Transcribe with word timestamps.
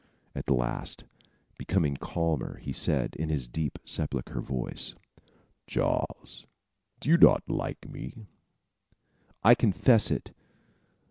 At 0.33 0.49
last, 0.49 1.03
becoming 1.59 1.95
calmer, 1.95 2.57
he 2.57 2.73
said, 2.73 3.15
in 3.19 3.29
his 3.29 3.47
deep 3.47 3.77
sepulchral 3.85 4.43
voice: 4.43 4.95
"Charles, 5.67 6.47
you 7.03 7.17
do 7.19 7.27
not 7.27 7.47
like 7.47 7.87
me?" 7.87 8.25
"I 9.43 9.53
confess 9.53 10.09
it." 10.09 10.33